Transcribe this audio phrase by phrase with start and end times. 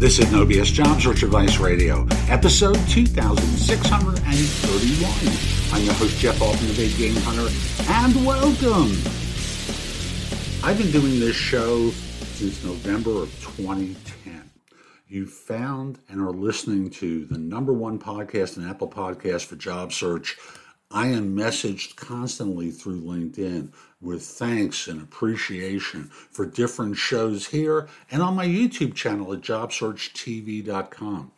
[0.00, 5.74] This is No BS Job Search Advice Radio, episode 2631.
[5.74, 7.50] I'm your host, Jeff Altman, the Big Game Hunter,
[7.86, 8.92] and welcome.
[10.64, 14.50] I've been doing this show since November of 2010.
[15.06, 19.92] You found and are listening to the number one podcast and Apple Podcast for job
[19.92, 20.38] search.
[20.92, 23.70] I am messaged constantly through LinkedIn
[24.00, 31.30] with thanks and appreciation for different shows here and on my YouTube channel at jobsearchtv.com.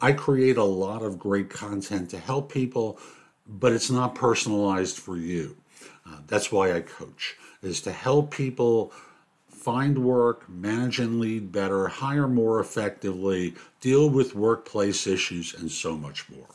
[0.00, 3.00] I create a lot of great content to help people,
[3.48, 5.56] but it's not personalized for you.
[6.06, 8.92] Uh, that's why I coach, is to help people
[9.48, 15.96] find work, manage and lead better, hire more effectively, deal with workplace issues, and so
[15.96, 16.46] much more.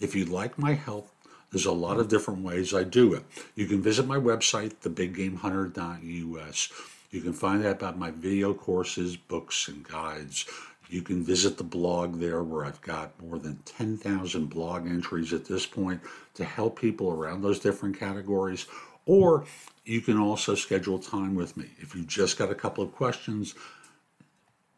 [0.00, 1.10] If you'd like my help,
[1.54, 3.22] there's a lot of different ways I do it.
[3.54, 6.72] You can visit my website, thebiggamehunter.us.
[7.12, 10.46] You can find out about my video courses, books, and guides.
[10.88, 15.44] You can visit the blog there where I've got more than 10,000 blog entries at
[15.44, 16.00] this point
[16.34, 18.66] to help people around those different categories.
[19.06, 19.44] Or
[19.84, 21.66] you can also schedule time with me.
[21.78, 23.54] If you've just got a couple of questions,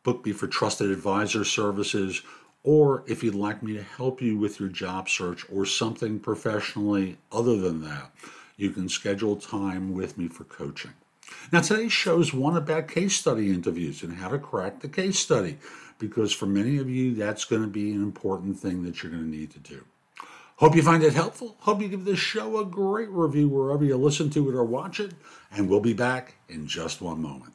[0.02, 2.20] book me for trusted advisor services
[2.66, 7.16] or if you'd like me to help you with your job search or something professionally
[7.30, 8.10] other than that,
[8.56, 10.90] you can schedule time with me for coaching.
[11.52, 15.16] Now, today's show is one about case study interviews and how to crack the case
[15.16, 15.58] study,
[16.00, 19.30] because for many of you, that's going to be an important thing that you're going
[19.30, 19.84] to need to do.
[20.56, 21.56] Hope you find it helpful.
[21.60, 24.98] Hope you give this show a great review wherever you listen to it or watch
[24.98, 25.12] it,
[25.52, 27.52] and we'll be back in just one moment.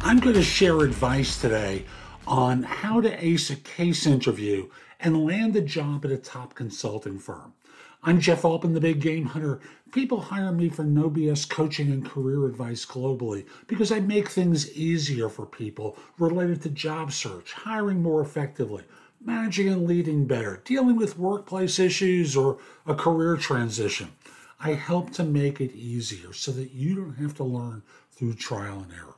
[0.00, 1.84] I'm going to share advice today
[2.28, 4.68] on how to ace a case interview
[5.00, 7.54] and land a job at a top consulting firm.
[8.02, 9.60] I'm Jeff Altman, the Big Game Hunter.
[9.92, 14.70] People hire me for no BS coaching and career advice globally because I make things
[14.72, 18.84] easier for people related to job search, hiring more effectively,
[19.24, 24.12] managing and leading better, dealing with workplace issues or a career transition.
[24.60, 28.80] I help to make it easier so that you don't have to learn through trial
[28.80, 29.14] and error.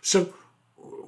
[0.00, 0.32] So,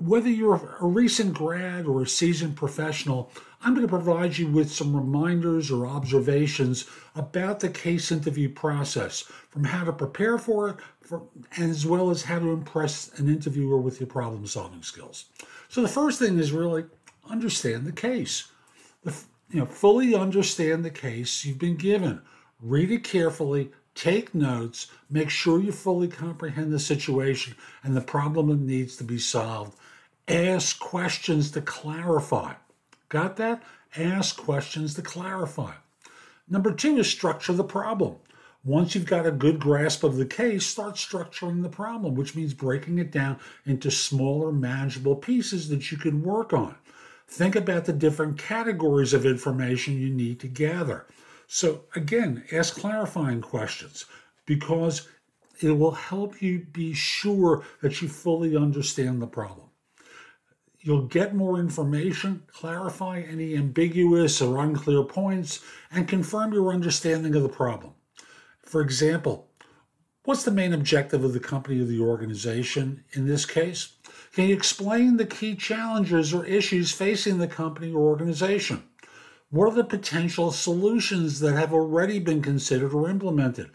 [0.05, 3.31] whether you're a recent grad or a seasoned professional,
[3.63, 6.85] I'm going to provide you with some reminders or observations
[7.15, 11.23] about the case interview process, from how to prepare for it, for,
[11.57, 15.27] as well as how to impress an interviewer with your problem solving skills.
[15.71, 16.85] So, the first thing is really
[17.31, 18.49] understand the case.
[19.05, 19.15] The,
[19.51, 22.21] you know, fully understand the case you've been given.
[22.61, 28.49] Read it carefully, take notes, make sure you fully comprehend the situation and the problem
[28.49, 29.79] that needs to be solved.
[30.27, 32.55] Ask questions to clarify.
[33.11, 33.63] Got that?
[33.97, 35.75] Ask questions to clarify.
[36.49, 38.17] Number two is structure the problem.
[38.65, 42.55] Once you've got a good grasp of the case, start structuring the problem, which means
[42.55, 46.75] breaking it down into smaller, manageable pieces that you can work on.
[47.29, 51.07] Think about the different categories of information you need to gather.
[51.47, 54.07] So, again, ask clarifying questions
[54.47, 55.07] because
[55.61, 59.69] it will help you be sure that you fully understand the problem.
[60.87, 67.43] You'll get more information, clarify any ambiguous or unclear points, and confirm your understanding of
[67.43, 67.95] the problem.
[68.61, 69.49] For example,
[70.27, 73.95] what's the main objective of the company or the organization in this case?
[74.35, 78.83] Can you explain the key challenges or issues facing the company or organization?
[79.49, 83.71] What are the potential solutions that have already been considered or implemented?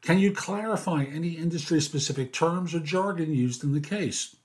[0.00, 4.36] Can you clarify any industry specific terms or jargon used in the case?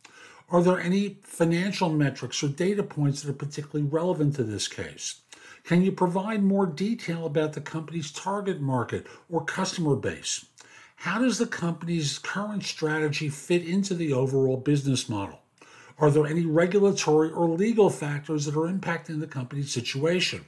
[0.52, 5.22] Are there any financial metrics or data points that are particularly relevant to this case?
[5.64, 10.46] Can you provide more detail about the company's target market or customer base?
[10.98, 15.40] How does the company's current strategy fit into the overall business model?
[15.98, 20.44] Are there any regulatory or legal factors that are impacting the company's situation?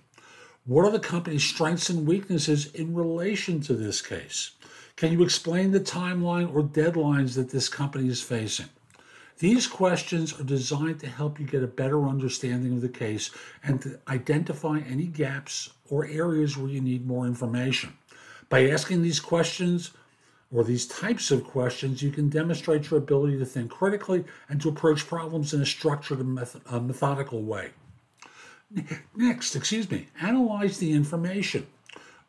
[0.65, 4.51] What are the company's strengths and weaknesses in relation to this case?
[4.97, 8.67] Can you explain the timeline or deadlines that this company is facing?
[9.39, 13.31] These questions are designed to help you get a better understanding of the case
[13.63, 17.93] and to identify any gaps or areas where you need more information.
[18.49, 19.91] By asking these questions
[20.51, 24.69] or these types of questions, you can demonstrate your ability to think critically and to
[24.69, 27.71] approach problems in a structured and uh, methodical way.
[29.15, 31.67] Next, excuse me, analyze the information.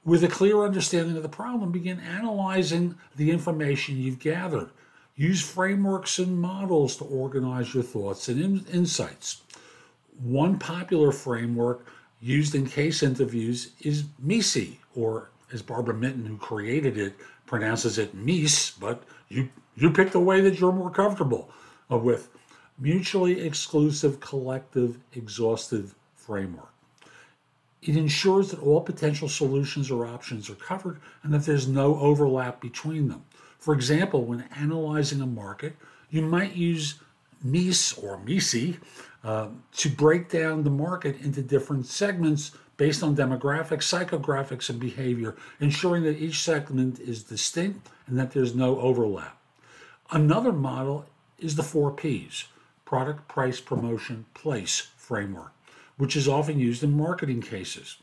[0.05, 4.71] With a clear understanding of the problem, begin analyzing the information you've gathered.
[5.17, 9.43] Use frameworks and models to organize your thoughts and in- insights.
[10.21, 11.87] One popular framework
[12.21, 17.15] used in case interviews is MECE, or as Barbara Minto, who created it,
[17.47, 21.49] pronounces it MECE, but you, you pick the way that you're more comfortable
[21.89, 22.29] with.
[22.79, 26.73] mutually exclusive, collective, exhaustive framework.
[27.83, 32.61] It ensures that all potential solutions or options are covered and that there's no overlap
[32.61, 33.25] between them.
[33.65, 35.75] For example, when analyzing a market,
[36.11, 36.97] you might use
[37.43, 38.77] MECE or MECE
[39.25, 45.35] uh, to break down the market into different segments based on demographics, psychographics, and behavior,
[45.61, 49.41] ensuring that each segment is distinct and that there's no overlap.
[50.11, 51.07] Another model
[51.39, 52.45] is the four P's
[52.85, 55.53] product, price, promotion, place framework,
[55.97, 57.97] which is often used in marketing cases.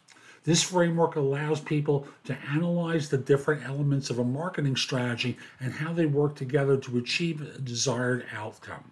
[0.44, 5.94] This framework allows people to analyze the different elements of a marketing strategy and how
[5.94, 8.92] they work together to achieve a desired outcome.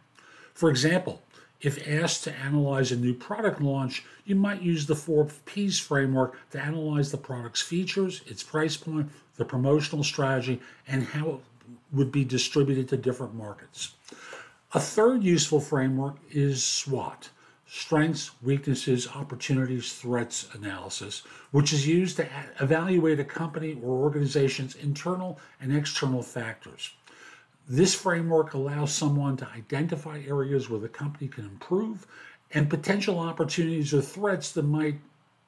[0.53, 1.23] For example,
[1.61, 6.37] if asked to analyze a new product launch, you might use the four P's framework
[6.51, 11.39] to analyze the product's features, its price point, the promotional strategy, and how it
[11.91, 13.95] would be distributed to different markets.
[14.73, 17.29] A third useful framework is SWOT
[17.71, 21.21] strengths, weaknesses, opportunities, threats analysis,
[21.51, 22.27] which is used to
[22.59, 26.91] evaluate a company or organization's internal and external factors.
[27.67, 32.07] This framework allows someone to identify areas where the company can improve
[32.51, 34.99] and potential opportunities or threats that might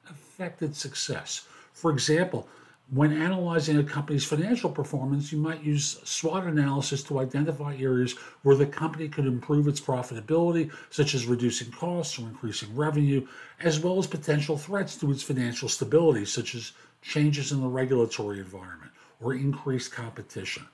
[0.08, 1.48] affect its success.
[1.72, 2.48] For example,
[2.92, 8.12] when analyzing a company's financial performance, you might use SWOT analysis to identify areas
[8.42, 13.26] where the company could improve its profitability, such as reducing costs or increasing revenue,
[13.60, 18.40] as well as potential threats to its financial stability, such as changes in the regulatory
[18.40, 18.92] environment
[19.22, 20.66] or increased competition.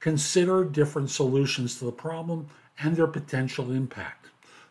[0.00, 2.48] Consider different solutions to the problem
[2.80, 4.26] and their potential impact.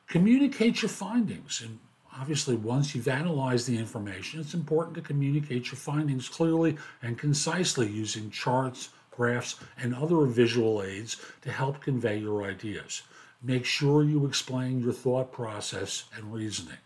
[0.08, 1.62] Communicate your findings.
[1.62, 1.80] And
[2.20, 7.88] obviously, once you've analyzed the information, it's important to communicate your findings clearly and concisely
[7.88, 13.04] using charts, graphs, and other visual aids to help convey your ideas.
[13.42, 16.78] Make sure you explain your thought process and reasoning.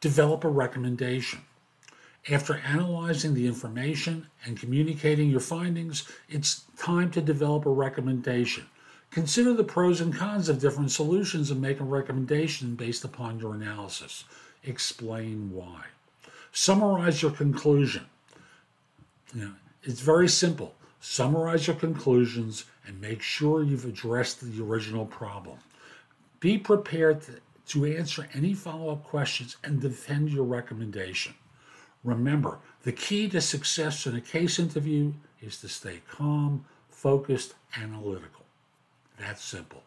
[0.00, 1.40] Develop a recommendation.
[2.28, 8.66] After analyzing the information and communicating your findings, it's time to develop a recommendation.
[9.10, 13.54] Consider the pros and cons of different solutions and make a recommendation based upon your
[13.54, 14.24] analysis.
[14.66, 15.84] Explain why.
[16.52, 18.06] Summarize your conclusion.
[19.34, 19.52] You know,
[19.82, 20.74] it's very simple.
[21.00, 25.58] Summarize your conclusions and make sure you've addressed the original problem.
[26.40, 27.32] Be prepared to,
[27.68, 31.34] to answer any follow up questions and defend your recommendation.
[32.02, 38.44] Remember, the key to success in a case interview is to stay calm, focused, analytical.
[39.18, 39.82] That's simple.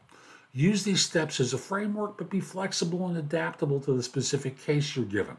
[0.52, 4.96] Use these steps as a framework, but be flexible and adaptable to the specific case
[4.96, 5.38] you're given.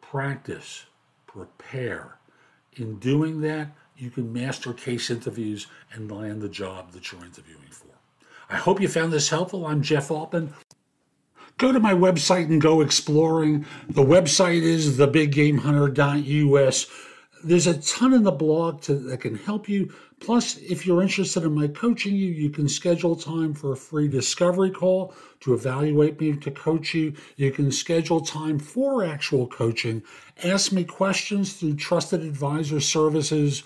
[0.00, 0.86] Practice,
[1.26, 2.18] prepare.
[2.74, 7.70] In doing that, you can master case interviews and land the job that you're interviewing
[7.70, 7.88] for.
[8.50, 9.66] I hope you found this helpful.
[9.66, 10.52] I'm Jeff Altman
[11.62, 13.64] go to my website and go exploring.
[13.88, 16.86] The website is thebiggamehunter.us.
[17.44, 19.94] There's a ton in the blog to, that can help you.
[20.22, 24.06] Plus, if you're interested in my coaching you, you can schedule time for a free
[24.06, 27.14] discovery call to evaluate me to coach you.
[27.36, 30.02] You can schedule time for actual coaching.
[30.44, 33.64] Ask me questions through trusted advisor services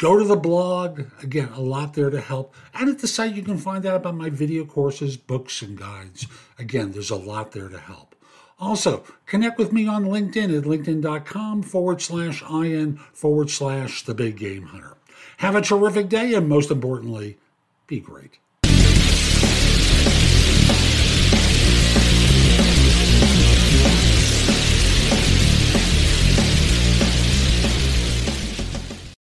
[0.00, 1.02] Go to the blog.
[1.22, 2.54] Again, a lot there to help.
[2.72, 6.26] And at the site, you can find out about my video courses, books, and guides.
[6.58, 8.16] Again, there's a lot there to help.
[8.58, 14.38] Also, connect with me on LinkedIn at linkedin.com forward slash IN forward slash the big
[14.38, 14.96] game hunter.
[15.38, 17.38] Have a terrific day, and most importantly,
[17.86, 18.38] be great.